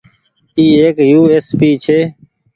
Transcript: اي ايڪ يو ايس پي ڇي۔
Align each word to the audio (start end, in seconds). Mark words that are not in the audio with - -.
اي 0.57 0.65
ايڪ 0.83 0.97
يو 1.11 1.21
ايس 1.33 1.47
پي 1.59 1.69
ڇي۔ 1.83 1.99